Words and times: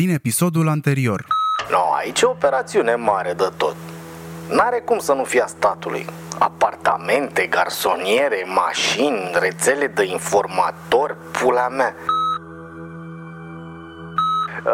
din 0.00 0.10
episodul 0.10 0.68
anterior. 0.68 1.24
No, 1.70 1.92
aici 1.94 2.20
e 2.20 2.26
o 2.26 2.30
operațiune 2.30 2.94
mare 2.94 3.32
de 3.32 3.48
tot. 3.56 3.76
N-are 4.50 4.78
cum 4.84 4.98
să 4.98 5.12
nu 5.12 5.24
fie 5.24 5.42
a 5.42 5.46
statului. 5.46 6.06
Apartamente, 6.38 7.46
garsoniere, 7.46 8.44
mașini, 8.54 9.30
rețele 9.32 9.86
de 9.86 10.04
informatori, 10.04 11.16
pula 11.32 11.68
mea. 11.68 11.94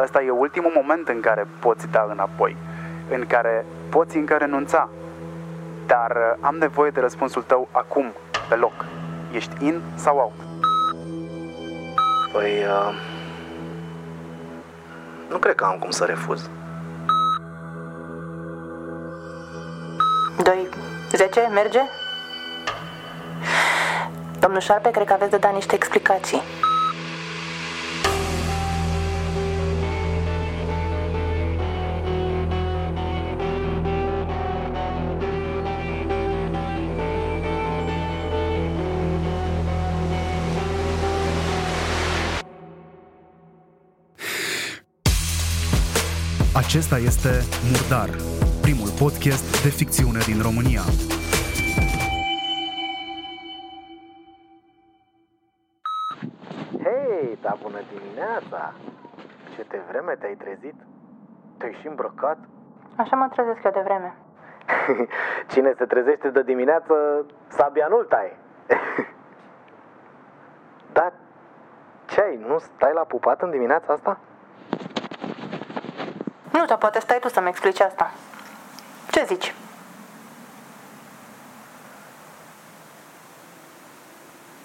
Ăsta 0.02 0.22
e 0.22 0.30
ultimul 0.30 0.72
moment 0.74 1.08
în 1.08 1.20
care 1.20 1.46
poți 1.58 1.86
da 1.90 2.06
înapoi, 2.10 2.56
în 3.10 3.24
care 3.26 3.64
poți 3.88 4.16
încă 4.16 4.34
renunța. 4.34 4.88
Dar 5.86 6.10
uh, 6.10 6.38
am 6.40 6.56
nevoie 6.56 6.90
de 6.90 7.00
răspunsul 7.00 7.42
tău 7.42 7.68
acum, 7.72 8.14
pe 8.48 8.54
loc. 8.54 8.84
Ești 9.32 9.64
in 9.64 9.80
sau 9.94 10.16
out? 10.16 10.46
Păi, 12.32 12.50
uh, 12.50 13.11
nu 15.32 15.38
cred 15.38 15.54
că 15.54 15.64
am 15.64 15.78
cum 15.78 15.90
să 15.90 16.04
refuz. 16.04 16.50
2, 20.42 20.68
10, 21.10 21.48
merge? 21.52 21.80
Domnul 24.40 24.60
Șarpe, 24.60 24.90
cred 24.90 25.06
că 25.06 25.12
aveți 25.12 25.30
de 25.30 25.36
dat 25.36 25.52
niște 25.54 25.74
explicații. 25.74 26.42
Acesta 46.92 47.10
este 47.10 47.32
Murdar, 47.70 48.10
primul 48.66 48.90
podcast 49.02 49.46
de 49.64 49.68
ficțiune 49.68 50.20
din 50.30 50.38
România. 50.48 50.82
Hei, 56.84 57.38
da 57.42 57.56
bună 57.62 57.80
dimineața! 57.92 58.74
Ce 59.54 59.62
de 59.68 59.80
vreme 59.88 60.12
te-ai 60.20 60.34
trezit? 60.34 60.74
Te-ai 61.58 61.78
și 61.80 61.86
îmbrăcat? 61.86 62.38
Așa 62.96 63.16
mă 63.16 63.28
trezesc 63.28 63.64
eu 63.64 63.70
de 63.70 63.82
vreme. 63.84 64.16
Cine 65.52 65.74
se 65.78 65.84
trezește 65.84 66.28
de 66.28 66.42
dimineață, 66.42 66.94
sabia 67.48 67.86
nu-l 67.88 68.04
taie. 68.04 68.36
Dar 70.96 71.12
ce 72.06 72.20
ai, 72.20 72.44
nu 72.46 72.58
stai 72.58 72.92
la 72.94 73.04
pupat 73.04 73.42
în 73.42 73.50
dimineața 73.50 73.92
asta? 73.92 74.18
Nu, 76.52 76.64
dar 76.64 76.78
poate 76.78 77.00
stai 77.00 77.18
tu 77.18 77.28
să-mi 77.28 77.48
explici 77.48 77.80
asta. 77.80 78.12
Ce 79.10 79.24
zici? 79.26 79.54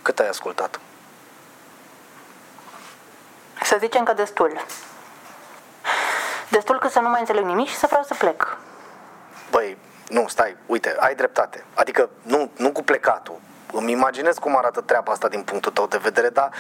Cât 0.02 0.20
ai 0.20 0.28
ascultat? 0.28 0.80
Să 3.64 3.78
zicem 3.80 4.04
că 4.04 4.14
destul. 4.14 4.66
Destul 6.50 6.80
că 6.80 6.88
să 6.88 7.00
nu 7.00 7.10
mai 7.10 7.20
înțeleg 7.20 7.44
nimic 7.44 7.68
și 7.68 7.76
să 7.76 7.86
vreau 7.88 8.04
să 8.04 8.14
plec. 8.14 8.58
Băi, 9.52 9.78
nu, 10.10 10.28
stai, 10.28 10.56
uite, 10.66 10.96
ai 11.00 11.16
dreptate. 11.16 11.64
Adică 11.74 12.10
nu, 12.22 12.52
nu 12.58 12.72
cu 12.72 12.84
plecatul. 12.84 13.40
Îmi 13.72 13.92
imaginez 13.92 14.38
cum 14.38 14.58
arată 14.58 14.82
treaba 14.82 15.12
asta 15.12 15.28
din 15.28 15.44
punctul 15.44 15.72
tău 15.72 15.88
de 15.88 15.98
vedere, 15.98 16.30
dar 16.30 16.52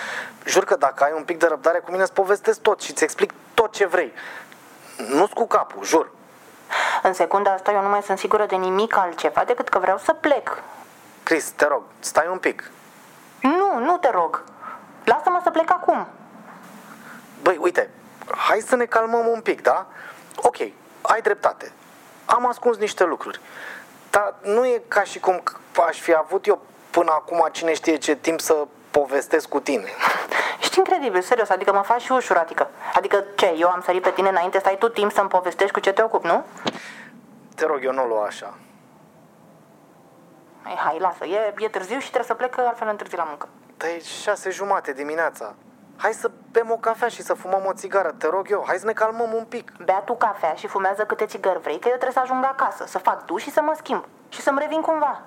jur 0.45 0.63
că 0.63 0.75
dacă 0.75 1.03
ai 1.03 1.13
un 1.15 1.23
pic 1.23 1.39
de 1.39 1.47
răbdare 1.47 1.79
cu 1.79 1.91
mine 1.91 2.03
îți 2.03 2.13
povestesc 2.13 2.61
tot 2.61 2.81
și 2.81 2.91
îți 2.91 3.03
explic 3.03 3.33
tot 3.53 3.73
ce 3.73 3.85
vrei. 3.85 4.13
Nu-ți 4.97 5.33
cu 5.33 5.47
capul, 5.47 5.83
jur. 5.83 6.11
În 7.03 7.13
secunda 7.13 7.51
asta 7.51 7.71
eu 7.71 7.81
nu 7.81 7.89
mai 7.89 8.01
sunt 8.01 8.17
sigură 8.17 8.45
de 8.45 8.55
nimic 8.55 8.97
altceva 8.97 9.43
decât 9.43 9.69
că 9.69 9.79
vreau 9.79 9.97
să 9.97 10.13
plec. 10.13 10.63
Chris, 11.23 11.49
te 11.49 11.65
rog, 11.65 11.83
stai 11.99 12.27
un 12.31 12.37
pic. 12.37 12.71
Nu, 13.41 13.79
nu 13.79 13.97
te 13.97 14.09
rog. 14.09 14.43
Lasă-mă 15.03 15.39
să 15.43 15.49
plec 15.49 15.71
acum. 15.71 16.07
Băi, 17.41 17.57
uite, 17.59 17.89
hai 18.35 18.59
să 18.59 18.75
ne 18.75 18.85
calmăm 18.85 19.27
un 19.27 19.41
pic, 19.41 19.61
da? 19.61 19.85
Ok, 20.35 20.57
ai 21.01 21.21
dreptate. 21.21 21.71
Am 22.25 22.47
ascuns 22.47 22.77
niște 22.77 23.03
lucruri. 23.03 23.39
Dar 24.09 24.35
nu 24.41 24.65
e 24.65 24.81
ca 24.87 25.03
și 25.03 25.19
cum 25.19 25.43
aș 25.87 25.99
fi 25.99 26.13
avut 26.13 26.45
eu 26.45 26.61
până 26.89 27.11
acum 27.11 27.47
cine 27.51 27.73
știe 27.73 27.95
ce 27.95 28.15
timp 28.15 28.39
să 28.39 28.67
povestesc 28.91 29.47
cu 29.47 29.59
tine. 29.59 29.89
Ești 30.77 30.89
incredibil, 30.89 31.21
serios, 31.21 31.49
adică 31.49 31.73
mă 31.73 31.81
faci 31.81 32.01
și 32.01 32.11
ușuratică. 32.11 32.69
Adică 32.93 33.23
ce, 33.35 33.55
eu 33.57 33.69
am 33.69 33.81
sărit 33.81 34.01
pe 34.01 34.09
tine 34.09 34.29
înainte 34.29 34.59
să 34.59 34.67
ai 34.67 34.77
tu 34.77 34.89
timp 34.89 35.11
să-mi 35.11 35.29
povestești 35.29 35.73
cu 35.73 35.79
ce 35.79 35.93
te 35.93 36.01
ocup, 36.01 36.23
nu? 36.23 36.45
Te 37.55 37.65
rog, 37.65 37.79
eu 37.83 37.93
nu 37.93 38.03
o 38.03 38.05
lua 38.05 38.25
așa. 38.25 38.53
Hai, 40.63 40.75
hai, 40.75 40.99
lasă, 40.99 41.25
e, 41.25 41.53
e 41.57 41.67
târziu 41.67 41.99
și 41.99 42.07
trebuie 42.07 42.27
să 42.27 42.33
plec, 42.33 42.55
că 42.55 42.61
altfel 42.61 42.87
întârzi 42.87 43.15
la 43.15 43.23
muncă. 43.23 43.47
Dar 43.77 43.89
e 43.89 43.99
șase 43.99 44.49
jumate 44.49 44.93
dimineața. 44.93 45.55
Hai 45.97 46.13
să 46.13 46.31
bem 46.51 46.71
o 46.71 46.77
cafea 46.77 47.07
și 47.07 47.21
să 47.21 47.33
fumăm 47.33 47.65
o 47.65 47.73
țigară, 47.73 48.15
te 48.17 48.27
rog 48.27 48.47
eu. 48.49 48.63
Hai 48.67 48.77
să 48.77 48.85
ne 48.85 48.93
calmăm 48.93 49.33
un 49.33 49.45
pic. 49.45 49.71
Bea 49.83 49.99
tu 49.99 50.15
cafea 50.15 50.53
și 50.53 50.67
fumează 50.67 51.05
câte 51.05 51.25
țigări 51.25 51.59
vrei, 51.59 51.79
că 51.79 51.87
eu 51.87 51.97
trebuie 51.97 52.11
să 52.11 52.19
ajung 52.19 52.43
acasă, 52.43 52.85
să 52.87 52.97
fac 52.97 53.25
tu 53.25 53.37
și 53.37 53.51
să 53.51 53.61
mă 53.61 53.73
schimb. 53.75 54.05
Și 54.29 54.41
să-mi 54.41 54.59
revin 54.59 54.81
cumva. 54.81 55.21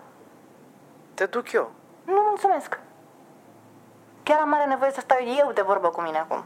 Te 1.14 1.26
duc 1.26 1.52
eu. 1.52 1.70
Nu, 2.04 2.20
mulțumesc. 2.28 2.78
Chiar 4.22 4.40
am 4.40 4.48
mare 4.48 4.64
nevoie 4.64 4.90
să 4.90 5.00
stau 5.00 5.18
eu 5.38 5.52
de 5.52 5.62
vorbă 5.62 5.88
cu 5.88 6.00
mine 6.00 6.18
acum. 6.18 6.44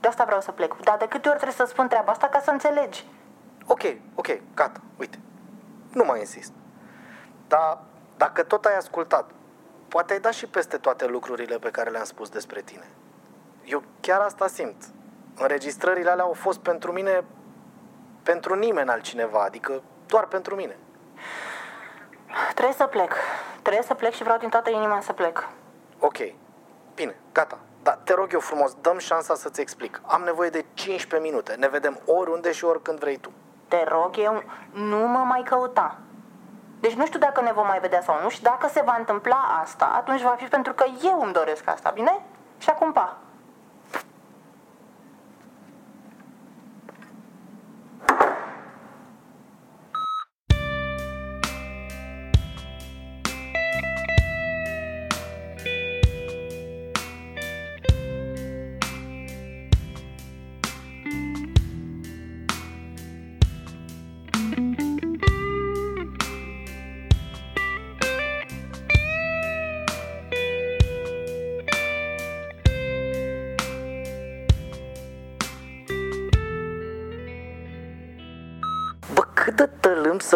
De 0.00 0.08
asta 0.08 0.24
vreau 0.24 0.40
să 0.40 0.52
plec. 0.52 0.76
Dar 0.82 0.96
de 0.96 1.08
câte 1.08 1.28
ori 1.28 1.38
trebuie 1.38 1.66
să 1.66 1.72
spun 1.72 1.88
treaba 1.88 2.12
asta 2.12 2.26
ca 2.28 2.40
să 2.40 2.50
înțelegi? 2.50 3.06
Ok, 3.66 3.82
ok, 4.14 4.26
gata, 4.54 4.80
uite. 4.98 5.18
Nu 5.92 6.04
mai 6.04 6.18
insist. 6.18 6.52
Dar 7.48 7.78
dacă 8.16 8.42
tot 8.42 8.64
ai 8.64 8.76
ascultat, 8.76 9.30
poate 9.88 10.12
ai 10.12 10.20
dat 10.20 10.32
și 10.32 10.46
peste 10.46 10.76
toate 10.76 11.06
lucrurile 11.06 11.58
pe 11.58 11.70
care 11.70 11.90
le-am 11.90 12.04
spus 12.04 12.28
despre 12.28 12.60
tine. 12.60 12.88
Eu 13.64 13.82
chiar 14.00 14.20
asta 14.20 14.46
simt. 14.46 14.84
Înregistrările 15.38 16.10
alea 16.10 16.24
au 16.24 16.32
fost 16.32 16.58
pentru 16.58 16.92
mine, 16.92 17.24
pentru 18.22 18.54
nimeni 18.54 18.88
altcineva, 18.88 19.42
adică 19.42 19.82
doar 20.06 20.26
pentru 20.26 20.54
mine. 20.54 20.76
Trebuie 22.54 22.74
să 22.76 22.86
plec. 22.86 23.14
Trebuie 23.62 23.82
să 23.82 23.94
plec 23.94 24.12
și 24.12 24.22
vreau 24.22 24.38
din 24.38 24.48
toată 24.48 24.70
inima 24.70 25.00
să 25.00 25.12
plec. 25.12 25.48
Ok, 25.98 26.16
bine, 26.96 27.16
gata. 27.32 27.58
Dar 27.82 27.98
te 28.04 28.14
rog 28.14 28.32
eu 28.32 28.40
frumos, 28.40 28.76
dăm 28.80 28.98
șansa 28.98 29.34
să-ți 29.34 29.60
explic. 29.60 30.00
Am 30.06 30.22
nevoie 30.22 30.48
de 30.48 30.64
15 30.74 31.28
minute. 31.28 31.54
Ne 31.54 31.68
vedem 31.68 31.98
oriunde 32.06 32.52
și 32.52 32.64
oricând 32.64 32.98
vrei 32.98 33.16
tu. 33.16 33.30
Te 33.68 33.84
rog 33.88 34.16
eu, 34.18 34.42
nu 34.72 34.96
mă 34.96 35.18
mai 35.18 35.42
căuta. 35.42 35.98
Deci 36.80 36.92
nu 36.92 37.06
știu 37.06 37.18
dacă 37.18 37.40
ne 37.40 37.52
vom 37.52 37.66
mai 37.66 37.78
vedea 37.78 38.00
sau 38.02 38.22
nu 38.22 38.28
și 38.28 38.42
dacă 38.42 38.68
se 38.68 38.82
va 38.84 38.96
întâmpla 38.98 39.58
asta, 39.62 39.92
atunci 39.94 40.22
va 40.22 40.34
fi 40.38 40.44
pentru 40.44 40.72
că 40.72 40.84
eu 41.02 41.20
îmi 41.22 41.32
doresc 41.32 41.68
asta, 41.68 41.90
bine? 41.90 42.24
Și 42.58 42.70
acum 42.70 42.92
pa. 42.92 43.16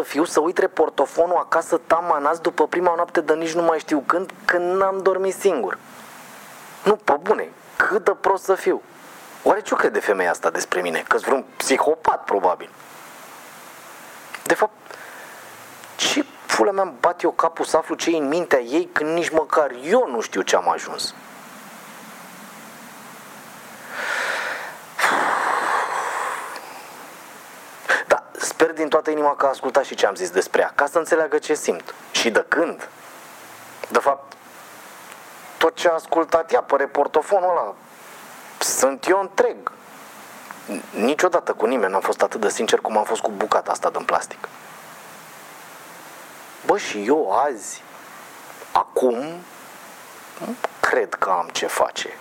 Să 0.02 0.06
fiu 0.06 0.24
să 0.24 0.40
uit 0.40 0.58
reportofonul 0.58 1.36
acasă 1.36 1.80
tamanați 1.86 2.42
după 2.42 2.66
prima 2.66 2.94
noapte 2.94 3.20
de 3.20 3.34
nici 3.34 3.52
nu 3.52 3.62
mai 3.62 3.78
știu 3.78 4.02
când, 4.06 4.30
când 4.44 4.76
n-am 4.76 5.02
dormit 5.02 5.34
singur. 5.34 5.78
Nu, 6.84 6.96
pe 6.96 7.16
bune, 7.20 7.48
cât 7.76 8.04
de 8.04 8.10
prost 8.20 8.44
să 8.44 8.54
fiu. 8.54 8.82
Oare 9.42 9.60
ce 9.60 9.74
crede 9.74 10.00
femeia 10.00 10.30
asta 10.30 10.50
despre 10.50 10.80
mine? 10.80 11.04
Că-s 11.08 11.22
vreun 11.22 11.44
psihopat, 11.56 12.24
probabil. 12.24 12.70
De 14.42 14.54
fapt, 14.54 14.72
ce 15.96 16.24
pula 16.56 16.70
mea 16.70 16.94
bat 17.00 17.22
eu 17.22 17.30
capul 17.30 17.64
să 17.64 17.76
aflu 17.76 17.94
ce 17.94 18.10
în 18.10 18.28
mintea 18.28 18.60
ei 18.60 18.88
când 18.92 19.10
nici 19.10 19.30
măcar 19.30 19.70
eu 19.82 20.08
nu 20.10 20.20
știu 20.20 20.42
ce 20.42 20.56
am 20.56 20.68
ajuns? 20.68 21.14
Da, 28.06 28.22
sper 28.60 28.72
din 28.72 28.88
toată 28.88 29.10
inima 29.10 29.34
că 29.34 29.46
a 29.46 29.48
ascultat 29.48 29.84
și 29.84 29.94
ce 29.94 30.06
am 30.06 30.14
zis 30.14 30.30
despre 30.30 30.60
ea, 30.60 30.72
ca 30.74 30.86
să 30.86 30.98
înțeleagă 30.98 31.38
ce 31.38 31.54
simt 31.54 31.94
și 32.10 32.30
de 32.30 32.44
când. 32.48 32.88
De 33.88 33.98
fapt, 33.98 34.32
tot 35.58 35.74
ce 35.74 35.88
a 35.88 35.92
ascultat 35.92 36.52
ea 36.52 36.62
pe 36.62 36.76
reportofonul 36.76 37.50
ăla, 37.50 37.74
sunt 38.58 39.06
eu 39.06 39.20
întreg. 39.20 39.72
Niciodată 40.90 41.52
cu 41.52 41.66
nimeni 41.66 41.92
n-am 41.92 42.00
fost 42.00 42.22
atât 42.22 42.40
de 42.40 42.48
sincer 42.48 42.80
cum 42.80 42.96
am 42.96 43.04
fost 43.04 43.20
cu 43.20 43.30
bucata 43.30 43.70
asta 43.70 43.90
din 43.90 44.04
plastic. 44.04 44.48
Bă, 46.66 46.78
și 46.78 47.04
eu 47.06 47.32
azi, 47.32 47.82
acum, 48.72 49.14
nu 50.38 50.54
cred 50.80 51.14
că 51.14 51.30
am 51.30 51.48
ce 51.52 51.66
face. 51.66 52.16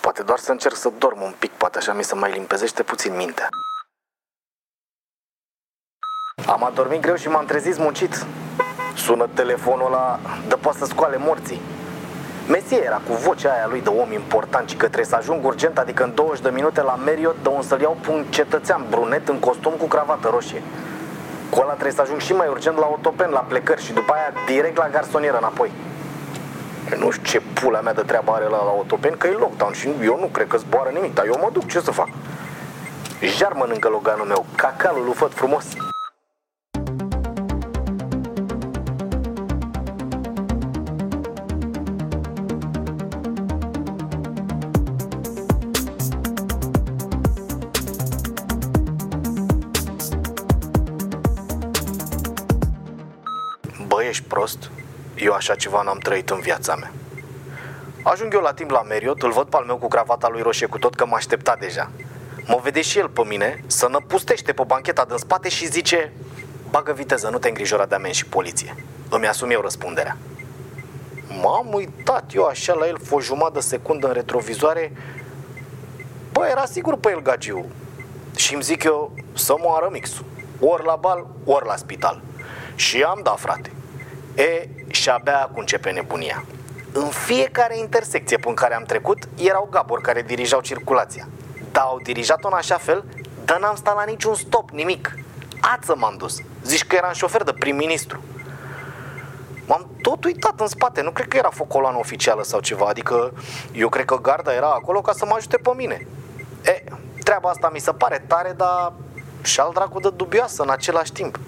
Poate 0.00 0.22
doar 0.22 0.38
să 0.38 0.50
încerc 0.50 0.76
să 0.76 0.88
dorm 0.98 1.22
un 1.22 1.34
pic, 1.38 1.50
poate 1.50 1.78
așa 1.78 1.92
mi 1.92 2.04
se 2.04 2.14
mai 2.14 2.32
limpezește 2.32 2.82
puțin 2.82 3.16
mintea. 3.16 3.48
Am 6.46 6.64
adormit 6.64 7.00
greu 7.00 7.14
și 7.14 7.28
m-am 7.28 7.44
trezit 7.44 7.78
muncit. 7.78 8.26
Sună 8.96 9.28
telefonul 9.34 9.86
ăla, 9.86 10.18
dă 10.48 10.56
poate 10.56 10.78
să 10.78 10.84
scoale 10.84 11.16
morții. 11.16 11.60
Mesie 12.48 12.84
era 12.84 13.00
cu 13.08 13.12
vocea 13.12 13.52
aia 13.52 13.66
lui 13.68 13.80
de 13.80 13.88
om 13.88 14.12
important 14.12 14.68
și 14.68 14.76
că 14.76 14.84
trebuie 14.84 15.04
să 15.04 15.16
ajung 15.16 15.44
urgent, 15.44 15.78
adică 15.78 16.02
în 16.02 16.14
20 16.14 16.42
de 16.42 16.50
minute 16.50 16.82
la 16.82 16.98
Marriott, 17.04 17.42
de 17.42 17.48
un 17.48 17.62
să-l 17.62 17.80
iau 17.80 17.96
pe 18.00 18.10
un 18.10 18.24
cetățean 18.28 18.86
brunet 18.90 19.28
în 19.28 19.38
costum 19.38 19.72
cu 19.78 19.86
cravată 19.86 20.28
roșie. 20.32 20.62
Cu 21.50 21.58
ăla 21.60 21.72
trebuie 21.72 21.92
să 21.92 22.00
ajung 22.00 22.20
și 22.20 22.32
mai 22.32 22.48
urgent 22.48 22.76
la 22.76 22.84
autopen, 22.84 23.30
la 23.30 23.44
plecări 23.48 23.84
și 23.84 23.92
după 23.92 24.12
aia 24.12 24.32
direct 24.46 24.76
la 24.76 24.88
garsonieră 24.88 25.36
înapoi. 25.36 25.70
Nu 26.98 27.10
știu 27.10 27.24
ce 27.24 27.42
pula 27.60 27.80
mea 27.80 27.94
de 27.94 28.02
treabă 28.02 28.32
are 28.32 28.44
la, 28.44 28.64
la 28.64 28.70
autopen, 28.70 29.14
că 29.16 29.26
e 29.26 29.30
lockdown 29.30 29.72
și 29.72 29.88
eu 30.02 30.18
nu 30.20 30.26
cred 30.26 30.46
că 30.46 30.56
zboară 30.56 30.90
nimic, 30.90 31.14
dar 31.14 31.26
eu 31.26 31.38
mă 31.42 31.50
duc, 31.52 31.66
ce 31.66 31.80
să 31.80 31.90
fac? 31.90 32.08
Jar 33.20 33.52
mănâncă 33.52 33.88
loganul 33.88 34.26
meu, 34.26 34.46
cacalul 34.56 35.04
lui 35.04 35.14
făt 35.14 35.32
frumos. 35.34 35.64
Prost? 54.42 54.70
Eu 55.16 55.32
așa 55.32 55.54
ceva 55.54 55.82
n-am 55.82 55.98
trăit 55.98 56.30
în 56.30 56.40
viața 56.40 56.74
mea. 56.74 56.92
Ajung 58.02 58.34
eu 58.34 58.40
la 58.40 58.52
timp 58.52 58.70
la 58.70 58.82
Marriott, 58.88 59.22
îl 59.22 59.32
văd 59.32 59.46
pe 59.46 59.56
al 59.56 59.64
meu 59.64 59.76
cu 59.76 59.88
cravata 59.88 60.28
lui 60.28 60.42
roșie 60.42 60.66
cu 60.66 60.78
tot 60.78 60.94
că 60.94 61.06
mă 61.06 61.14
aștepta 61.14 61.56
deja. 61.60 61.90
Mă 62.46 62.60
vede 62.62 62.80
și 62.80 62.98
el 62.98 63.08
pe 63.08 63.24
mine, 63.24 63.64
să 63.66 63.88
năpustește 63.88 64.52
pe 64.52 64.62
bancheta 64.66 65.04
din 65.04 65.16
spate 65.16 65.48
și 65.48 65.66
zice 65.66 66.12
Bagă 66.70 66.92
viteză, 66.92 67.28
nu 67.28 67.38
te 67.38 67.48
îngrijora 67.48 67.86
de 67.86 67.94
amenzi 67.94 68.18
și 68.18 68.26
poliție. 68.26 68.74
Îmi 69.10 69.26
asum 69.26 69.50
eu 69.50 69.60
răspunderea. 69.60 70.16
M-am 71.42 71.68
uitat 71.72 72.30
eu 72.34 72.44
așa 72.44 72.74
la 72.74 72.86
el 72.86 72.96
o 73.10 73.20
jumătate 73.20 73.52
de 73.52 73.60
secundă 73.60 74.06
în 74.06 74.12
retrovizoare. 74.12 74.92
Bă, 76.32 76.46
era 76.50 76.64
sigur 76.64 76.96
pe 76.96 77.10
el 77.10 77.22
gagiu. 77.22 77.66
Și 78.36 78.54
îmi 78.54 78.62
zic 78.62 78.82
eu 78.84 79.14
să 79.32 79.54
moară 79.58 79.88
mixul. 79.92 80.24
Ori 80.60 80.84
la 80.84 80.96
bal, 80.96 81.26
ori 81.44 81.66
la 81.66 81.76
spital. 81.76 82.20
Și 82.74 83.02
am 83.02 83.20
dat, 83.22 83.38
frate. 83.38 83.70
E, 84.34 84.68
și 84.86 85.08
abia 85.08 85.40
acum 85.40 85.58
începe 85.58 85.90
nebunia. 85.90 86.44
În 86.92 87.08
fiecare 87.08 87.78
intersecție 87.78 88.36
pe 88.36 88.54
care 88.54 88.74
am 88.74 88.82
trecut, 88.82 89.28
erau 89.38 89.68
gaburi 89.70 90.02
care 90.02 90.22
dirijau 90.22 90.60
circulația. 90.60 91.28
Dar 91.72 91.84
au 91.84 92.00
dirijat-o 92.02 92.48
în 92.48 92.54
așa 92.54 92.76
fel, 92.76 93.04
dar 93.44 93.58
n-am 93.58 93.74
stat 93.74 93.94
la 93.94 94.04
niciun 94.04 94.34
stop, 94.34 94.70
nimic. 94.70 95.14
Ață 95.60 95.94
m-am 95.96 96.14
dus. 96.16 96.38
Zici 96.62 96.84
că 96.84 96.96
eram 96.96 97.12
șofer 97.12 97.42
de 97.42 97.52
prim-ministru. 97.52 98.22
M-am 99.66 99.86
tot 100.02 100.24
uitat 100.24 100.60
în 100.60 100.66
spate, 100.66 101.02
nu 101.02 101.10
cred 101.10 101.28
că 101.28 101.36
era 101.36 101.50
focoloană 101.50 101.98
oficială 101.98 102.42
sau 102.42 102.60
ceva, 102.60 102.86
adică 102.86 103.32
eu 103.72 103.88
cred 103.88 104.04
că 104.04 104.20
garda 104.20 104.54
era 104.54 104.70
acolo 104.70 105.00
ca 105.00 105.12
să 105.12 105.24
mă 105.26 105.34
ajute 105.36 105.56
pe 105.56 105.70
mine. 105.76 106.06
E, 106.64 106.82
treaba 107.24 107.48
asta 107.48 107.70
mi 107.72 107.78
se 107.78 107.92
pare 107.92 108.24
tare, 108.26 108.52
dar 108.56 108.92
și 109.42 109.60
al 109.60 109.70
dracu 109.74 110.00
de 110.00 110.10
dubioasă 110.10 110.62
în 110.62 110.70
același 110.70 111.12
timp. 111.12 111.38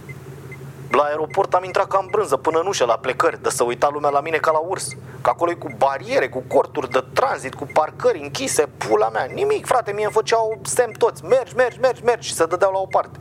La 0.94 1.02
aeroport 1.02 1.54
am 1.54 1.64
intrat 1.64 1.86
ca 1.86 1.98
în 2.02 2.08
brânză 2.10 2.36
până 2.36 2.58
în 2.58 2.66
ușă 2.66 2.84
la 2.84 2.96
plecări, 2.96 3.42
de 3.42 3.48
să 3.48 3.64
uita 3.64 3.88
lumea 3.92 4.10
la 4.10 4.20
mine 4.20 4.36
ca 4.36 4.50
la 4.50 4.58
urs. 4.58 4.88
Că 5.22 5.30
acolo 5.30 5.50
e 5.50 5.54
cu 5.54 5.70
bariere, 5.76 6.28
cu 6.28 6.42
corturi 6.48 6.90
de 6.90 7.04
tranzit, 7.12 7.54
cu 7.54 7.66
parcări 7.72 8.18
închise, 8.22 8.66
pula 8.78 9.08
mea. 9.08 9.24
Nimic, 9.24 9.66
frate, 9.66 9.92
mie 9.92 10.04
îmi 10.04 10.12
făceau 10.12 10.58
semn 10.62 10.92
toți. 10.92 11.24
Mergi, 11.24 11.54
mergi, 11.54 11.78
mergi, 11.78 12.04
mergi 12.04 12.28
și 12.28 12.34
se 12.34 12.46
dădeau 12.46 12.72
la 12.72 12.78
o 12.78 12.86
parte. 12.86 13.18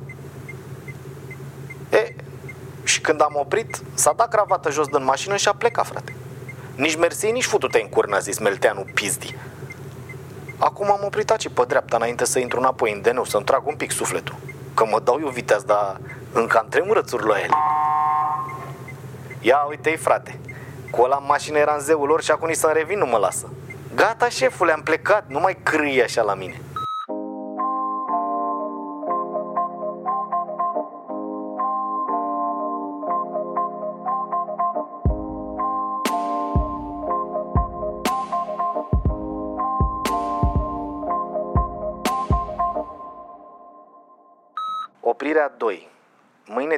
E, 1.90 2.16
și 2.84 3.02
când 3.02 3.22
am 3.22 3.34
oprit, 3.36 3.82
s-a 3.94 4.14
dat 4.16 4.30
cravată 4.30 4.72
jos 4.72 4.88
din 4.88 5.04
mașină 5.04 5.36
și 5.36 5.48
a 5.48 5.54
plecat, 5.54 5.86
frate. 5.86 6.16
Nici 6.76 6.96
mersi, 6.96 7.32
nici 7.32 7.46
futu-te 7.46 7.82
în 7.82 7.90
curnă, 7.90 8.16
a 8.16 8.20
zis 8.20 8.40
Melteanu 8.40 8.86
pizdi. 8.94 9.36
Acum 10.58 10.92
am 10.92 11.02
oprit 11.04 11.32
aici 11.32 11.50
pe 11.50 11.64
dreapta 11.68 11.96
înainte 11.96 12.26
să 12.26 12.40
intru 12.40 12.60
înapoi 12.60 12.92
în 12.92 13.02
deneu, 13.02 13.24
să-mi 13.24 13.46
trag 13.46 13.68
un 13.68 13.76
pic 13.76 13.92
sufletul. 13.92 14.36
Că 14.74 14.86
mă 14.86 15.00
dau 15.00 15.20
eu 15.22 15.28
viteaz, 15.28 15.64
dar 15.64 16.00
încă 16.34 16.58
am 16.58 16.68
tremurățuri 16.70 17.28
la 17.28 17.38
ele. 17.38 17.56
Ia 19.42 19.66
uite-i, 19.70 19.96
frate. 19.96 20.40
Cu 20.92 21.02
ăla 21.02 21.18
în 21.20 21.26
mașină 21.28 21.58
era 21.58 21.74
în 21.74 21.80
zeul 21.80 22.08
lor 22.08 22.22
și 22.24 22.32
acum 22.32 22.48
nici 22.48 22.58
să-mi 22.58 22.74
revin 22.74 22.98
nu 22.98 23.06
mă 23.06 23.18
lasă. 23.18 23.50
Gata, 23.96 24.30
șefule, 24.30 24.72
am 24.72 24.82
plecat, 24.82 25.24
nu 25.28 25.40
mai 25.40 25.58
crâie 25.64 26.04
așa 26.04 26.22
la 26.22 26.34
mine. 26.34 26.62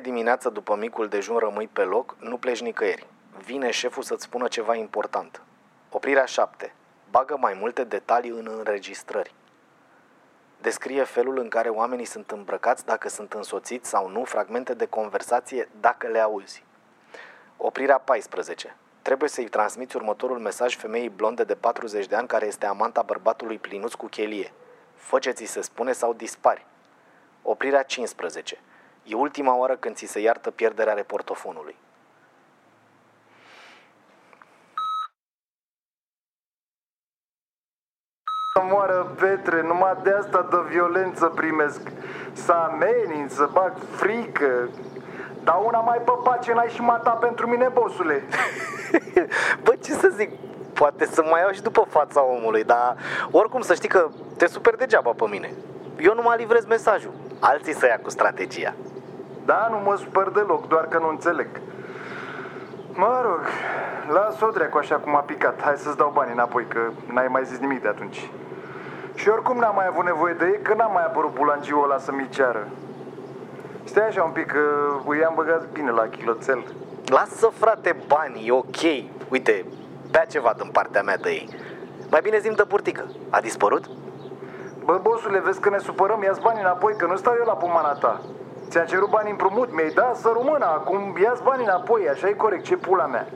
Dimineață 0.06 0.50
după 0.50 0.76
micul 0.76 1.08
dejun 1.08 1.38
rămâi 1.38 1.68
pe 1.68 1.84
loc, 1.84 2.16
nu 2.20 2.38
pleci 2.38 2.62
nicăieri. 2.62 3.08
Vine 3.46 3.72
șeful 3.72 4.04
să-ți 4.04 4.24
spună 4.24 4.48
ceva 4.48 4.76
important. 4.76 5.42
Oprirea 5.90 6.26
7. 6.26 6.74
Bagă 7.10 7.38
mai 7.40 7.58
multe 7.60 7.84
detalii 7.84 8.30
în 8.30 8.48
înregistrări. 8.58 9.34
Descrie 10.62 11.04
felul 11.04 11.38
în 11.38 11.48
care 11.48 11.70
oamenii 11.70 12.06
sunt 12.06 12.32
îmbrăcați, 12.32 12.86
dacă 12.86 13.10
sunt 13.10 13.34
însoțiți 13.34 13.90
sau 13.90 14.10
nu, 14.10 14.24
fragmente 14.24 14.74
de 14.74 14.86
conversație, 14.86 15.70
dacă 15.80 16.08
le 16.08 16.20
auzi. 16.20 16.64
Oprirea 17.58 17.98
14. 17.98 18.76
Trebuie 19.02 19.30
să-i 19.30 19.50
transmiți 19.50 19.96
următorul 19.96 20.40
mesaj 20.40 20.76
femeii 20.76 21.10
blonde 21.10 21.44
de 21.44 21.56
40 21.56 22.06
de 22.06 22.16
ani 22.16 22.28
care 22.28 22.46
este 22.46 22.66
amanta 22.66 23.02
bărbatului 23.02 23.58
plinuț 23.58 23.94
cu 23.94 24.06
chelie. 24.06 24.54
Fă 24.96 25.20
ce 25.20 25.32
ți 25.32 25.46
se 25.46 25.62
spune 25.62 25.92
sau 25.92 26.14
dispari. 26.14 26.66
Oprirea 27.42 27.84
15. 27.84 28.60
E 29.08 29.16
ultima 29.16 29.58
oară 29.58 29.76
când 29.76 29.96
ți 29.96 30.06
se 30.06 30.20
iartă 30.20 30.52
pierderea 30.52 30.94
reportofonului. 30.94 31.76
Să 38.54 38.62
moară 38.64 39.16
Petre, 39.20 39.62
numai 39.62 39.98
de 40.04 40.12
asta 40.12 40.48
de 40.52 40.58
violență 40.70 41.26
primesc 41.26 41.82
Să 42.34 42.52
amenin, 42.52 43.28
să 43.30 43.50
bag 43.52 43.74
frică 43.96 44.70
Dar 45.44 45.62
una 45.66 45.80
mai 45.80 45.98
pe 45.98 46.12
pace 46.24 46.54
n-ai 46.54 46.70
și 46.70 46.82
mata 46.82 47.10
pentru 47.10 47.48
mine, 47.48 47.68
bosule 47.68 48.24
Bă, 49.64 49.76
ce 49.84 49.92
să 49.92 50.08
zic, 50.16 50.30
poate 50.74 51.06
să 51.06 51.24
mai 51.30 51.42
iau 51.42 51.52
și 51.52 51.62
după 51.62 51.86
fața 51.90 52.24
omului, 52.24 52.64
dar 52.64 52.96
oricum 53.32 53.62
să 53.62 53.74
știi 53.74 53.90
că 53.90 54.10
te 54.38 54.48
super 54.48 54.76
degeaba 54.76 55.12
pe 55.12 55.28
mine. 55.28 55.52
Eu 56.00 56.14
nu 56.14 56.22
mă 56.22 56.36
livrez 56.38 56.66
mesajul, 56.66 57.14
alții 57.40 57.74
să 57.74 57.86
ia 57.86 58.00
cu 58.00 58.10
strategia. 58.10 58.74
Da, 59.46 59.68
nu 59.72 59.80
mă 59.80 59.96
supăr 59.96 60.30
deloc, 60.30 60.68
doar 60.68 60.88
că 60.88 60.98
nu 60.98 61.08
înțeleg 61.08 61.48
Mă 62.94 63.22
rog, 63.24 63.42
las-o 64.14 64.50
dracu 64.50 64.78
așa 64.78 64.96
cum 64.96 65.16
a 65.16 65.20
picat 65.20 65.62
Hai 65.62 65.78
să-ți 65.78 65.98
dau 65.98 66.12
bani 66.14 66.32
înapoi, 66.32 66.66
că 66.68 66.80
n-ai 67.14 67.28
mai 67.28 67.46
zis 67.46 67.58
nimic 67.58 67.82
de 67.82 67.88
atunci 67.88 68.30
Și 69.14 69.30
oricum 69.30 69.58
n-am 69.58 69.76
mai 69.76 69.86
avut 69.88 70.06
nevoie 70.06 70.34
de 70.34 70.46
ei, 70.46 70.62
că 70.62 70.74
n-am 70.74 70.92
mai 70.92 71.04
apărut 71.06 71.34
bulangiul 71.34 71.84
ăla 71.84 71.98
să-mi 71.98 72.30
ceară 72.30 72.68
Stai 73.84 74.08
așa 74.08 74.24
un 74.24 74.32
pic, 74.32 74.46
că 74.46 74.60
îi 75.08 75.26
am 75.26 75.34
băgat 75.36 75.72
bine 75.72 75.92
la 75.92 76.08
chiloțel 76.08 76.64
Lasă, 77.06 77.52
frate, 77.54 77.96
banii, 78.08 78.48
e 78.48 78.52
ok. 78.52 78.82
Uite, 79.30 79.66
bea 80.12 80.26
ceva 80.26 80.54
din 80.58 80.70
partea 80.72 81.02
mea 81.02 81.18
de 81.18 81.30
ei. 81.30 81.50
Mai 82.10 82.20
bine 82.24 82.40
zim 82.40 82.54
de 82.54 82.64
burtică. 82.68 83.06
A 83.30 83.42
dispărut? 83.42 83.86
Bă, 84.86 85.00
bosule, 85.02 85.40
vezi 85.40 85.60
că 85.60 85.70
ne 85.70 85.78
supărăm, 85.78 86.22
ia-ți 86.22 86.42
banii 86.42 86.62
înapoi, 86.62 86.96
că 86.98 87.06
nu 87.06 87.16
stau 87.16 87.34
eu 87.40 87.46
la 87.46 87.54
pumana 87.54 87.94
ta 87.94 88.22
Ți-am 88.70 88.86
cerut 88.86 89.10
bani 89.10 89.30
împrumut, 89.30 89.74
mi-ai 89.74 89.90
dat 89.90 90.16
să 90.16 90.32
rămână, 90.38 90.66
acum 90.66 91.18
ia-ți 91.22 91.44
banii 91.44 91.66
înapoi, 91.66 92.10
așa 92.10 92.28
e 92.28 92.34
corect, 92.34 92.64
ce 92.64 92.76
pula 92.76 93.06
mea 93.06 93.28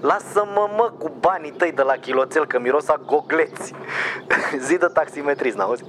Lasă-mă, 0.00 0.68
mă, 0.76 0.92
cu 0.98 1.10
banii 1.20 1.50
tăi 1.50 1.72
de 1.72 1.82
la 1.82 1.92
chiloțel, 1.92 2.46
că 2.46 2.58
miros 2.58 2.88
a 2.88 3.00
gogleți. 3.06 3.74
Zi 4.66 4.76
de 4.76 4.86
taximetrist, 4.86 5.56
n-auzi? 5.56 5.84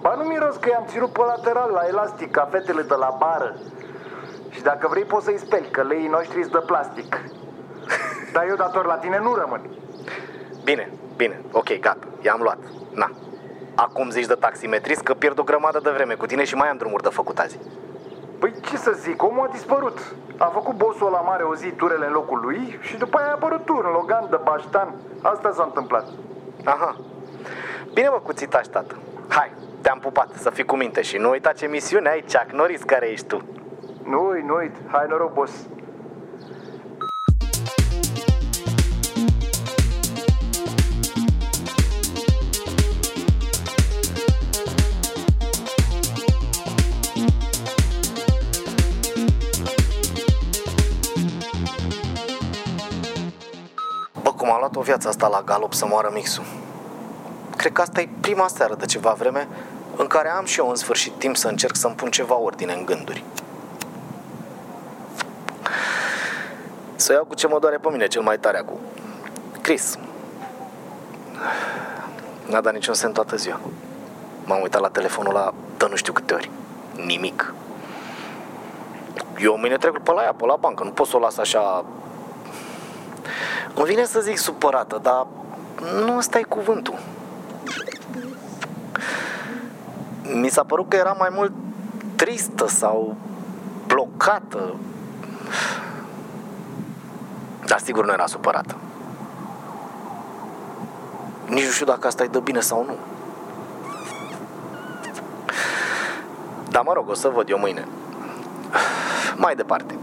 Ba 0.00 0.14
nu 0.14 0.22
miros 0.22 0.56
că 0.56 0.68
i-am 0.68 0.84
ținut 0.86 1.12
pe 1.12 1.20
lateral 1.26 1.70
la 1.70 1.82
elastic, 1.88 2.30
ca 2.30 2.48
fetele 2.50 2.82
de 2.82 2.94
la 2.94 3.16
bară 3.18 3.56
Și 4.50 4.62
dacă 4.62 4.88
vrei 4.88 5.04
poți 5.04 5.24
să-i 5.24 5.38
speli, 5.38 5.68
că 5.70 5.82
leii 5.82 6.08
noștri 6.08 6.40
sunt 6.40 6.52
de 6.52 6.62
plastic 6.66 7.20
Dar 8.32 8.44
eu 8.48 8.56
dator 8.56 8.86
la 8.86 8.96
tine 8.96 9.18
nu 9.18 9.34
rămân 9.34 9.60
Bine, 10.64 10.92
bine, 11.16 11.40
ok, 11.52 11.80
gata, 11.80 12.06
i-am 12.20 12.40
luat. 12.42 12.58
Na. 12.92 13.10
acum 13.74 14.10
zici 14.10 14.26
de 14.26 14.34
taximetrist 14.34 15.00
că 15.00 15.14
pierd 15.14 15.38
o 15.38 15.42
grămadă 15.42 15.80
de 15.82 15.90
vreme 15.90 16.14
cu 16.14 16.26
tine 16.26 16.44
și 16.44 16.54
mai 16.54 16.68
am 16.68 16.76
drumuri 16.76 17.02
de 17.02 17.08
făcut 17.08 17.38
azi. 17.38 17.58
Păi 18.38 18.54
ce 18.60 18.76
să 18.76 18.92
zic, 18.92 19.22
omul 19.22 19.46
a 19.46 19.52
dispărut. 19.52 19.98
A 20.36 20.44
făcut 20.44 20.74
bossul 20.74 21.10
la 21.10 21.20
mare 21.20 21.42
o 21.42 21.54
zi 21.54 21.70
turele 21.70 22.06
în 22.06 22.12
locul 22.12 22.40
lui 22.42 22.78
și 22.80 22.96
după 22.96 23.18
aia 23.18 23.28
a 23.28 23.32
apărut 23.32 23.64
tu 23.64 23.80
în 23.84 23.90
Logan 23.90 24.26
de 24.30 24.38
Baștan. 24.42 24.94
Asta 25.22 25.52
s-a 25.52 25.62
întâmplat. 25.62 26.06
Aha. 26.64 26.96
Bine 27.94 28.08
mă, 28.08 28.20
cuțitaș, 28.22 28.66
tată. 28.66 28.94
Hai, 29.28 29.52
te-am 29.80 29.98
pupat, 29.98 30.28
să 30.34 30.50
fii 30.50 30.64
cu 30.64 30.76
minte 30.76 31.02
și 31.02 31.16
nu 31.16 31.30
uita 31.30 31.52
ce 31.52 31.66
misiune 31.66 32.08
ai, 32.08 32.20
Chuck 32.20 32.52
Norris, 32.52 32.82
care 32.82 33.06
ești 33.06 33.26
tu. 33.26 33.42
Nu 34.02 34.28
uit, 34.28 34.44
nu 34.44 34.54
uit. 34.54 34.74
Hai 34.86 35.06
noroc, 35.08 35.32
boss. 35.32 35.52
Cum 54.86 54.94
a 54.94 54.98
luat 54.98 55.08
o 55.08 55.08
viață 55.08 55.08
asta 55.08 55.28
la 55.28 55.42
galop 55.44 55.72
să 55.72 55.86
moară 55.86 56.10
mixul. 56.12 56.44
Cred 57.56 57.72
că 57.72 57.80
asta 57.80 58.00
e 58.00 58.08
prima 58.20 58.48
seară 58.48 58.74
de 58.74 58.86
ceva 58.86 59.14
vreme 59.18 59.48
în 59.96 60.06
care 60.06 60.28
am 60.28 60.44
și 60.44 60.58
eu 60.58 60.68
în 60.68 60.76
sfârșit 60.76 61.12
timp 61.18 61.36
să 61.36 61.48
încerc 61.48 61.76
să-mi 61.76 61.94
pun 61.94 62.10
ceva 62.10 62.34
ordine 62.34 62.72
în 62.72 62.84
gânduri. 62.84 63.24
Să 66.96 67.12
iau 67.12 67.24
cu 67.24 67.34
ce 67.34 67.46
mă 67.46 67.58
doare 67.58 67.78
pe 67.78 67.88
mine 67.90 68.06
cel 68.06 68.22
mai 68.22 68.38
tare 68.38 68.58
acum. 68.58 68.78
Chris. 69.62 69.98
N-a 72.46 72.60
dat 72.60 72.72
niciun 72.72 72.94
semn 72.94 73.12
toată 73.12 73.36
ziua. 73.36 73.60
M-am 74.44 74.60
uitat 74.62 74.80
la 74.80 74.88
telefonul 74.88 75.32
la 75.32 75.54
dă 75.76 75.86
nu 75.86 75.96
știu 75.96 76.12
câte 76.12 76.34
ori. 76.34 76.50
Nimic. 77.04 77.54
Eu 79.38 79.56
mâine 79.58 79.76
trec 79.76 79.98
pe 79.98 80.12
la 80.12 80.22
ea, 80.22 80.32
pe 80.32 80.46
la 80.46 80.56
bancă. 80.56 80.84
Nu 80.84 80.90
pot 80.90 81.06
să 81.06 81.16
o 81.16 81.18
las 81.18 81.38
așa 81.38 81.84
îmi 83.76 83.86
vine 83.86 84.04
să 84.04 84.20
zic 84.20 84.38
supărată, 84.38 84.98
dar 85.02 85.26
nu 86.04 86.16
ăsta 86.16 86.38
e 86.38 86.42
cuvântul. 86.42 86.98
Mi 90.32 90.48
s-a 90.48 90.64
părut 90.64 90.88
că 90.88 90.96
era 90.96 91.12
mai 91.18 91.28
mult 91.32 91.52
tristă 92.16 92.66
sau 92.66 93.16
blocată. 93.86 94.74
Dar 97.66 97.78
sigur 97.78 98.04
nu 98.04 98.12
era 98.12 98.26
supărată. 98.26 98.76
Nici 101.46 101.64
nu 101.64 101.70
știu 101.70 101.86
dacă 101.86 102.06
asta 102.06 102.22
e 102.22 102.26
de 102.26 102.38
bine 102.38 102.60
sau 102.60 102.84
nu. 102.84 102.96
Dar 106.68 106.82
mă 106.82 106.92
rog, 106.92 107.08
o 107.08 107.14
să 107.14 107.28
văd 107.28 107.48
eu 107.48 107.58
mâine. 107.58 107.88
Mai 109.36 109.54
departe. 109.54 109.98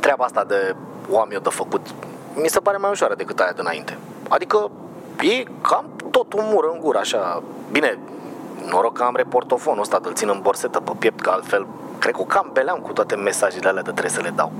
Treaba 0.00 0.24
asta 0.24 0.44
de 0.44 0.76
o 1.10 1.20
am 1.20 1.30
eu 1.30 1.40
de 1.40 1.48
făcut 1.48 1.86
mi 2.42 2.48
se 2.48 2.60
pare 2.60 2.76
mai 2.76 2.90
ușoară 2.90 3.14
decât 3.14 3.40
aia 3.40 3.52
de 3.52 3.60
înainte. 3.60 3.98
Adică 4.28 4.70
e 5.20 5.42
cam 5.60 5.86
tot 6.10 6.32
un 6.32 6.44
mur 6.52 6.70
în 6.72 6.80
gură, 6.80 6.98
așa. 6.98 7.42
Bine, 7.70 7.98
noroc 8.70 8.96
că 8.96 9.02
am 9.02 9.16
reportofonul 9.16 9.80
ăsta, 9.80 9.98
îl 10.02 10.14
țin 10.14 10.28
în 10.28 10.40
borsetă 10.42 10.80
pe 10.80 10.92
piept, 10.98 11.20
că 11.20 11.30
altfel 11.30 11.66
cred 11.98 12.14
că 12.14 12.20
o 12.20 12.24
cam 12.24 12.50
beleam 12.52 12.78
cu 12.78 12.92
toate 12.92 13.16
mesajele 13.16 13.68
alea 13.68 13.82
de 13.82 13.90
trebuie 13.90 14.10
să 14.10 14.20
le 14.20 14.32
dau. 14.36 14.52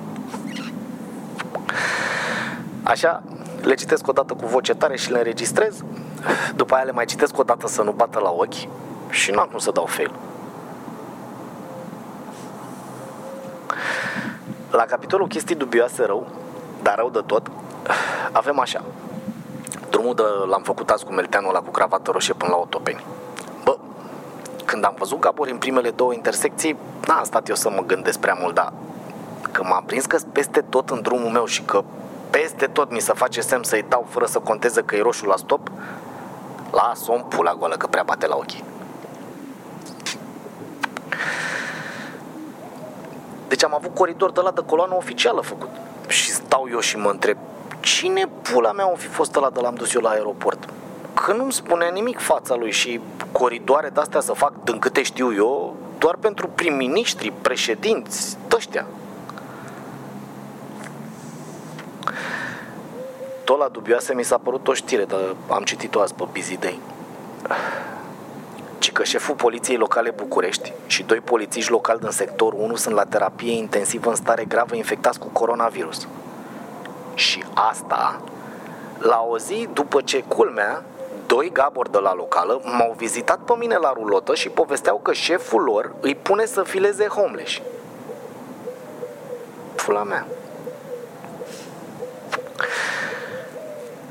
Așa, 2.83 3.23
le 3.62 3.75
citesc 3.75 4.09
o 4.09 4.12
dată 4.12 4.35
cu 4.35 4.47
voce 4.47 4.75
tare 4.75 4.97
și 4.97 5.11
le 5.11 5.18
înregistrez, 5.18 5.85
după 6.54 6.75
aia 6.75 6.85
le 6.85 6.92
mai 6.92 7.04
citesc 7.04 7.38
o 7.38 7.42
dată 7.42 7.68
să 7.68 7.83
nu 7.83 7.92
bată 7.92 8.18
la 8.18 8.30
ochi 8.30 8.68
și 9.11 9.30
nu 9.30 9.40
am 9.40 9.49
cum 9.50 9.59
să 9.59 9.71
dau 9.71 9.85
fail. 9.85 10.12
La 14.71 14.83
capitolul 14.83 15.28
chestii 15.28 15.54
dubioase 15.54 16.04
rău, 16.04 16.26
dar 16.83 16.95
rău 16.97 17.11
de 17.11 17.23
tot, 17.26 17.50
avem 18.33 18.59
așa. 18.61 18.83
Drumul 19.90 20.14
de 20.14 20.23
l-am 20.49 20.62
făcut 20.62 20.90
azi 20.90 21.05
cu 21.05 21.12
melteanul 21.12 21.49
ăla 21.49 21.59
cu 21.59 21.71
cravată 21.71 22.11
roșie 22.11 22.35
până 22.35 22.50
la 22.50 22.59
Otopeni. 22.59 23.05
Bă, 23.64 23.76
când 24.64 24.85
am 24.85 24.95
văzut 24.99 25.19
Gabor 25.19 25.49
în 25.49 25.59
primele 25.59 25.90
două 25.90 26.12
intersecții, 26.12 26.76
n-am 27.07 27.25
stat 27.25 27.49
eu 27.49 27.55
să 27.55 27.71
mă 27.71 27.83
gândesc 27.87 28.19
prea 28.19 28.37
mult, 28.40 28.55
dar 28.55 28.73
că 29.50 29.62
m-am 29.64 29.85
prins 29.87 30.07
că 30.07 30.19
peste 30.33 30.61
tot 30.61 30.90
în 30.90 31.02
drumul 31.02 31.31
meu 31.31 31.45
și 31.45 31.62
că 31.62 31.85
peste 32.31 32.66
tot 32.66 32.90
mi 32.90 33.00
se 33.00 33.12
face 33.12 33.40
semn 33.40 33.62
să-i 33.62 33.85
dau 33.88 34.07
fără 34.09 34.26
să 34.26 34.38
conteze 34.38 34.83
că 34.83 34.97
e 34.97 35.02
roșu 35.02 35.26
la 35.26 35.37
stop, 35.37 35.71
las-o 36.71 37.12
în 37.12 37.23
pula 37.23 37.55
goală 37.55 37.76
că 37.76 37.87
prea 37.87 38.02
bate 38.02 38.26
la 38.26 38.37
ochi. 38.37 38.64
Deci 43.49 43.64
am 43.64 43.75
avut 43.75 43.95
coridor 43.95 44.31
de 44.31 44.40
la 44.40 44.50
de 44.50 44.62
coloană 44.66 44.95
oficială 44.95 45.40
făcut. 45.40 45.69
Și 46.09 46.31
stau 46.31 46.66
eu 46.71 46.78
și 46.78 46.97
mă 46.97 47.11
întreb, 47.11 47.37
cine 47.87 48.28
pula 48.43 48.73
mea 48.73 48.93
o 48.93 48.95
fi 48.95 49.07
fost 49.07 49.37
ăla 49.37 49.50
de 49.50 49.61
l-am 49.61 49.75
dus 49.75 49.95
eu 49.95 50.00
la 50.00 50.09
aeroport? 50.09 50.69
Că 51.14 51.33
nu-mi 51.33 51.52
spune 51.52 51.90
nimic 51.93 52.19
fața 52.19 52.55
lui 52.55 52.71
și 52.71 53.00
coridoare 53.33 53.88
de-astea 53.88 54.21
să 54.21 54.33
fac, 54.33 54.52
din 54.64 54.78
câte 54.78 55.02
știu 55.02 55.35
eu, 55.35 55.76
doar 55.99 56.16
pentru 56.16 56.49
prim-ministri, 56.49 57.33
președinți, 57.43 58.37
ăștia. 58.55 58.87
Tot 63.45 63.59
la 63.59 63.69
dubioase 63.69 64.14
mi 64.14 64.25
s-a 64.25 64.38
părut 64.38 64.69
o 64.69 64.75
știre, 64.75 65.05
dar 65.05 65.21
am 65.49 65.62
citit-o 65.62 66.00
azi 66.00 66.14
pe 66.14 66.25
Busy 66.33 66.57
Day. 66.57 66.81
Ci 68.78 68.93
că 68.93 69.05
șeful 69.05 69.35
poliției 69.35 69.76
locale 69.76 70.11
București 70.11 70.73
și 70.87 71.02
doi 71.02 71.19
polițiști 71.19 71.71
locali 71.71 72.00
din 72.00 72.11
sector 72.11 72.52
1 72.52 72.76
sunt 72.76 72.95
la 72.95 73.05
terapie 73.05 73.52
intensivă 73.52 74.09
în 74.09 74.16
stare 74.16 74.45
gravă 74.45 74.75
infectați 74.75 75.19
cu 75.19 75.28
coronavirus. 75.28 76.07
Și 77.16 77.44
asta 77.54 78.20
la 78.99 79.26
o 79.28 79.38
zi 79.38 79.68
după 79.73 80.00
ce 80.00 80.23
culmea 80.23 80.82
doi 81.26 81.50
gabori 81.52 81.90
de 81.90 81.99
la 81.99 82.14
locală 82.14 82.61
m-au 82.64 82.94
vizitat 82.96 83.38
pe 83.38 83.52
mine 83.58 83.76
la 83.76 83.92
rulotă 83.92 84.35
și 84.35 84.49
povesteau 84.49 84.99
că 84.99 85.12
șeful 85.12 85.62
lor 85.62 85.94
îi 86.00 86.14
pune 86.14 86.44
să 86.44 86.62
fileze 86.62 87.06
homeless. 87.06 87.61
Fula 89.75 90.02
mea. 90.02 90.26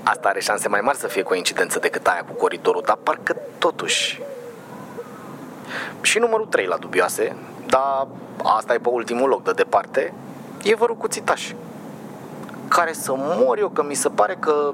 Asta 0.03 0.29
are 0.29 0.39
șanse 0.39 0.67
mai 0.67 0.81
mari 0.81 0.97
să 0.97 1.07
fie 1.07 1.21
coincidență 1.21 1.79
decât 1.79 2.07
aia 2.07 2.23
cu 2.27 2.33
coridorul, 2.33 2.81
dar 2.85 2.97
parcă 3.03 3.35
totuși... 3.57 4.21
Și 6.01 6.19
numărul 6.19 6.45
3 6.45 6.65
la 6.65 6.77
dubioase, 6.77 7.35
dar 7.65 8.07
asta 8.43 8.73
e 8.73 8.77
pe 8.77 8.89
ultimul 8.89 9.29
loc 9.29 9.43
de 9.43 9.51
departe, 9.51 10.13
e 10.63 10.75
vărul 10.75 10.95
cu 10.95 11.07
țitaș. 11.07 11.51
Care 12.67 12.93
să 12.93 13.13
mor 13.15 13.57
eu, 13.57 13.69
că 13.69 13.83
mi 13.83 13.93
se 13.93 14.09
pare 14.09 14.37
că, 14.39 14.73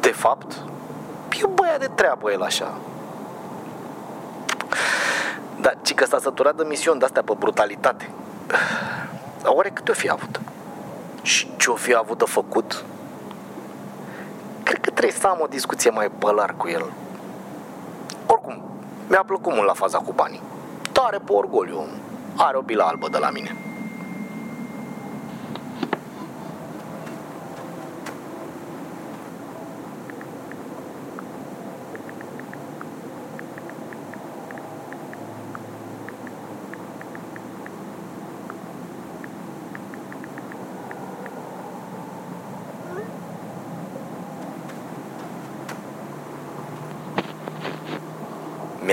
de 0.00 0.10
fapt, 0.10 0.52
e 1.42 1.46
băia 1.46 1.78
de 1.78 1.90
treabă 1.94 2.30
el 2.32 2.42
așa. 2.42 2.72
Dar 5.60 5.76
ci 5.82 5.94
că 5.94 6.04
s-a 6.04 6.18
săturat 6.18 6.54
de 6.54 6.64
misiuni 6.68 6.98
de-astea 6.98 7.22
pe 7.22 7.32
brutalitate. 7.38 8.10
Oare 9.44 9.70
câte 9.70 9.90
o 9.90 9.94
fi 9.94 10.10
avut? 10.10 10.40
Și 11.22 11.50
ce 11.56 11.70
o 11.70 11.74
fi 11.74 11.94
avut 11.94 12.18
de 12.18 12.24
făcut? 12.24 12.84
Cred 14.62 14.80
că 14.80 14.90
trebuie 14.90 15.12
să 15.20 15.26
am 15.26 15.38
o 15.40 15.46
discuție 15.46 15.90
mai 15.90 16.10
bălar 16.18 16.54
cu 16.56 16.68
el. 16.68 16.92
Oricum, 18.26 18.62
mi-a 19.08 19.22
plăcut 19.26 19.52
mult 19.52 19.66
la 19.66 19.72
faza 19.72 19.98
cu 19.98 20.12
banii. 20.12 20.42
Tare 20.92 21.18
pe 21.18 21.32
orgoliu. 21.32 21.86
Are 22.36 22.56
o 22.56 22.60
bilă 22.60 22.82
albă 22.82 23.08
de 23.08 23.18
la 23.18 23.30
mine. 23.30 23.63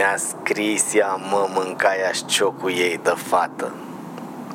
Mi-a 0.01 0.17
scris 0.17 0.93
ea, 0.93 1.15
mă, 1.15 1.50
mâncaia 1.53 2.12
ciocul 2.25 2.72
ei 2.72 3.00
de 3.03 3.13
fată. 3.15 3.72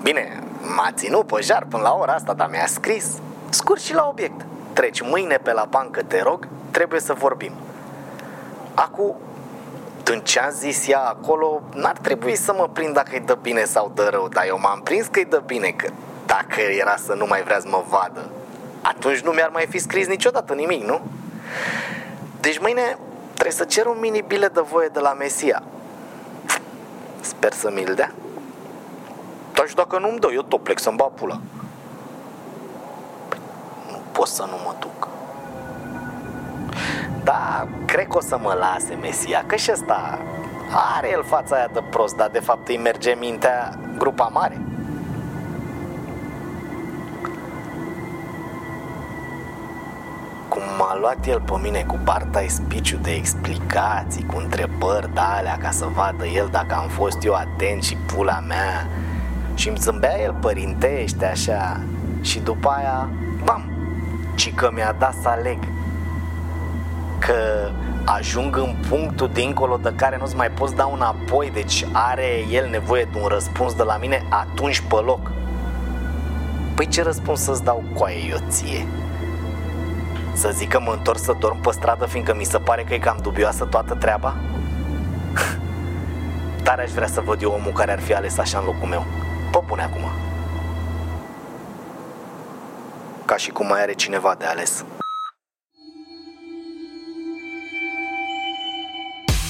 Bine, 0.03 0.43
m-a 0.77 0.91
ținut 0.95 1.27
pe 1.27 1.41
jar 1.43 1.67
până 1.69 1.83
la 1.83 1.95
ora 1.95 2.13
asta, 2.13 2.33
dar 2.33 2.49
mi-a 2.51 2.67
scris. 2.67 3.07
Scurt 3.49 3.81
și 3.81 3.95
la 3.95 4.07
obiect. 4.09 4.47
Treci 4.73 5.01
mâine 5.01 5.37
pe 5.37 5.53
la 5.53 5.67
bancă, 5.71 6.03
te 6.03 6.23
rog, 6.23 6.49
trebuie 6.71 7.01
să 7.01 7.13
vorbim. 7.13 7.53
Acum, 8.75 9.17
în 10.05 10.21
ce 10.21 10.41
a 10.41 10.49
zis 10.49 10.89
ea 10.89 11.01
acolo, 11.01 11.63
n-ar 11.75 11.97
trebui 11.97 12.37
să 12.37 12.53
mă 12.53 12.69
prind 12.73 12.95
dacă 12.95 13.15
e 13.15 13.19
de 13.19 13.39
bine 13.43 13.65
sau 13.65 13.93
de 13.95 14.03
rău, 14.11 14.29
dar 14.29 14.45
eu 14.47 14.59
m-am 14.59 14.81
prins 14.85 15.07
că 15.07 15.21
e 15.21 15.25
de 15.25 15.43
bine, 15.47 15.69
că 15.69 15.89
dacă 16.27 16.61
era 16.61 16.97
să 16.97 17.15
nu 17.15 17.27
mai 17.29 17.43
vrea 17.43 17.61
să 17.61 17.69
mă 17.71 17.85
vadă, 17.89 18.31
atunci 18.83 19.21
nu 19.21 19.31
mi-ar 19.31 19.51
mai 19.53 19.67
fi 19.67 19.79
scris 19.79 20.07
niciodată 20.07 20.55
nimic, 20.55 20.83
nu? 20.83 21.01
Deci 22.41 22.59
mâine 22.59 22.99
Trebuie 23.47 23.67
să 23.67 23.73
cer 23.75 23.87
un 23.87 23.97
mini 24.01 24.25
bilet 24.27 24.55
de 24.55 24.61
voie 24.61 24.89
de 24.89 25.01
la 25.01 25.13
Mesia. 25.13 25.63
Sper 27.21 27.53
să 27.53 27.71
mi-l 27.75 27.95
dea. 27.95 28.13
Dar 29.53 29.69
și 29.69 29.75
dacă 29.75 29.99
nu-mi 29.99 30.19
dă, 30.19 30.29
eu 30.33 30.43
tot 30.43 30.63
plec 30.63 30.79
să-mi 30.79 30.97
bag 30.97 31.11
pula. 31.11 31.41
Păi, 33.29 33.39
nu 33.91 33.99
pot 34.13 34.27
să 34.27 34.43
nu 34.43 34.57
mă 34.65 34.75
duc. 34.81 35.09
Da, 37.25 37.67
cred 37.85 38.07
că 38.07 38.17
o 38.17 38.21
să 38.21 38.39
mă 38.43 38.53
lase 38.53 38.95
Mesia, 38.95 39.45
că 39.47 39.57
și 39.57 39.71
ăsta 39.73 40.19
are 40.97 41.11
el 41.11 41.25
fața 41.25 41.57
aia 41.57 41.69
de 41.73 41.83
prost, 41.91 42.17
dar 42.17 42.29
de 42.29 42.41
fapt 42.41 42.69
îi 42.69 42.79
merge 42.79 43.15
mintea 43.15 43.79
grupa 43.99 44.31
mare. 44.33 44.61
M-a 50.97 51.03
luat 51.03 51.27
el 51.27 51.41
pe 51.41 51.53
mine 51.63 51.85
cu 51.87 51.99
parta 52.05 52.45
spiciu 52.49 52.97
de 52.97 53.11
explicații, 53.11 54.27
cu 54.27 54.37
întrebări 54.37 55.15
de 55.15 55.21
alea 55.21 55.59
ca 55.63 55.71
să 55.71 55.87
vadă 55.95 56.27
el 56.27 56.49
dacă 56.51 56.75
am 56.75 56.89
fost 56.89 57.25
eu 57.25 57.35
atent 57.35 57.83
și 57.83 57.97
pula 57.97 58.41
mea 58.47 58.89
și 59.55 59.69
îmi 59.69 59.79
zâmbea 59.79 60.21
el 60.23 60.35
părintește 60.41 61.27
așa 61.27 61.81
și 62.21 62.39
după 62.39 62.69
aia, 62.69 63.09
bam, 63.45 63.71
ci 64.35 64.55
că 64.55 64.71
mi-a 64.73 64.97
dat 64.99 65.15
să 65.23 65.29
aleg 65.29 65.59
că 67.19 67.71
ajung 68.05 68.57
în 68.57 68.77
punctul 68.89 69.31
dincolo 69.33 69.77
de 69.83 69.93
care 69.97 70.17
nu-ți 70.21 70.37
mai 70.37 70.51
poți 70.51 70.75
da 70.75 70.91
înapoi, 70.95 71.51
deci 71.53 71.87
are 71.93 72.45
el 72.51 72.69
nevoie 72.71 73.09
de 73.13 73.19
un 73.23 73.27
răspuns 73.27 73.75
de 73.75 73.83
la 73.83 73.97
mine 73.97 74.23
atunci 74.29 74.81
pe 74.81 74.95
loc. 74.95 75.33
Păi 76.75 76.87
ce 76.87 77.03
răspuns 77.03 77.41
să-ți 77.41 77.65
dau 77.65 77.85
coaie 77.95 78.19
eu 78.31 78.39
ție? 78.49 78.87
Să 80.37 80.51
zic 80.55 80.69
că 80.69 80.81
mă 80.81 80.93
întorc 80.93 81.19
să 81.19 81.33
dorm 81.39 81.61
pe 81.61 81.71
stradă 81.71 82.07
fiindcă 82.07 82.35
mi 82.35 82.45
se 82.45 82.59
pare 82.59 82.85
că 82.85 82.95
e 82.95 82.99
cam 82.99 83.19
dubioasă 83.23 83.65
toată 83.65 83.95
treaba? 83.95 84.37
Tare 86.65 86.83
aș 86.83 86.91
vrea 86.91 87.07
să 87.07 87.21
văd 87.21 87.43
eu 87.43 87.51
omul 87.51 87.73
care 87.73 87.93
ar 87.93 88.01
fi 88.01 88.15
ales 88.15 88.39
așa 88.39 88.59
în 88.59 88.65
locul 88.65 88.89
meu. 88.89 89.05
Pă 89.51 89.63
bune 89.67 89.83
acum. 89.83 90.11
Ca 93.25 93.37
și 93.37 93.51
cum 93.51 93.67
mai 93.67 93.83
are 93.83 93.93
cineva 93.93 94.35
de 94.39 94.45
ales. 94.45 94.85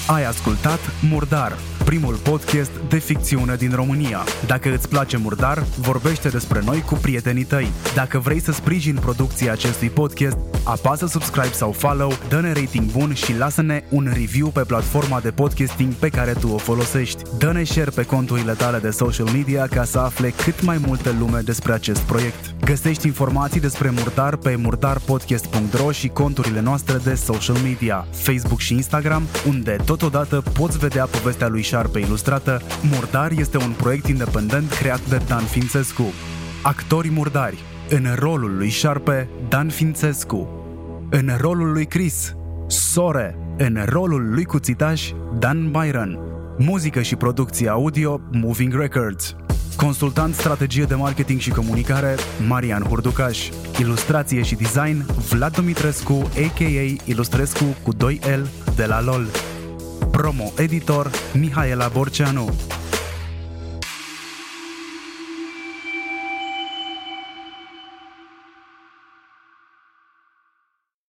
Ai 0.07 0.23
ascultat 0.25 0.79
Murdar, 1.09 1.57
primul 1.87 2.15
podcast 2.15 2.71
de 2.89 2.97
ficțiune 2.97 3.55
din 3.55 3.71
România. 3.75 4.19
Dacă 4.45 4.73
îți 4.73 4.89
place 4.89 5.17
Murdar, 5.17 5.63
vorbește 5.77 6.29
despre 6.29 6.61
noi 6.65 6.81
cu 6.81 6.93
prietenii 6.93 7.43
tăi. 7.43 7.71
Dacă 7.95 8.19
vrei 8.19 8.41
să 8.41 8.51
sprijini 8.51 8.99
producția 8.99 9.51
acestui 9.51 9.89
podcast, 9.89 10.37
apasă 10.63 11.07
subscribe 11.07 11.53
sau 11.53 11.71
follow, 11.71 12.13
dă-ne 12.29 12.51
rating 12.51 12.91
bun 12.91 13.13
și 13.13 13.37
lasă-ne 13.37 13.83
un 13.89 14.09
review 14.13 14.47
pe 14.47 14.61
platforma 14.61 15.19
de 15.19 15.31
podcasting 15.31 15.93
pe 15.93 16.09
care 16.09 16.31
tu 16.31 16.47
o 16.47 16.57
folosești. 16.57 17.21
Dă-ne 17.37 17.63
share 17.63 17.89
pe 17.89 18.03
conturile 18.03 18.53
tale 18.53 18.77
de 18.77 18.89
social 18.89 19.29
media 19.33 19.67
ca 19.67 19.83
să 19.83 19.99
afle 19.99 20.29
cât 20.29 20.61
mai 20.61 20.81
multă 20.85 21.15
lume 21.19 21.39
despre 21.39 21.73
acest 21.73 22.01
proiect. 22.01 22.55
Găsești 22.65 23.05
informații 23.05 23.59
despre 23.59 23.89
Murdar 23.89 24.35
pe 24.35 24.55
murdarpodcast.ro 24.55 25.91
și 25.91 26.07
conturile 26.07 26.61
noastre 26.61 26.97
de 27.03 27.13
social 27.13 27.57
media, 27.63 28.07
Facebook 28.11 28.59
și 28.59 28.73
Instagram, 28.73 29.23
unde 29.47 29.77
totodată 29.85 30.43
poți 30.53 30.77
vedea 30.77 31.05
povestea 31.05 31.47
lui 31.47 31.61
Șarpe 31.77 31.99
ilustrată. 31.99 32.61
Murdar 32.91 33.31
este 33.31 33.57
un 33.57 33.73
proiect 33.77 34.07
independent 34.07 34.69
creat 34.69 35.09
de 35.09 35.21
Dan 35.27 35.43
Fințescu. 35.43 36.03
Actorii 36.63 37.11
murdari 37.11 37.63
în 37.89 38.07
rolul 38.15 38.57
lui 38.57 38.69
Șarpe, 38.69 39.29
Dan 39.49 39.69
Fințescu. 39.69 40.49
În 41.09 41.29
rolul 41.39 41.71
lui 41.71 41.85
Chris, 41.85 42.35
Sore. 42.67 43.37
În 43.57 43.85
rolul 43.85 44.29
lui 44.33 44.43
Cuțitaș, 44.43 45.11
Dan 45.39 45.71
Byron. 45.71 46.19
Muzică 46.57 47.01
și 47.01 47.15
producție 47.15 47.69
audio, 47.69 48.21
Moving 48.31 48.73
Records. 48.73 49.35
Consultant 49.75 50.33
strategie 50.33 50.83
de 50.83 50.95
marketing 50.95 51.39
și 51.39 51.49
comunicare, 51.49 52.15
Marian 52.47 52.83
Hurducaș. 52.83 53.49
Ilustrație 53.79 54.41
și 54.41 54.55
design, 54.55 55.05
Vlad 55.29 55.55
Dumitrescu, 55.55 56.13
a.k.a. 56.13 57.01
Ilustrescu 57.05 57.63
cu 57.83 57.93
2L 57.93 58.47
de 58.75 58.85
la 58.85 59.01
LOL. 59.01 59.25
Promo 60.17 60.51
editor, 60.57 61.11
Mihaela 61.35 61.89
Borceanu. 61.89 62.47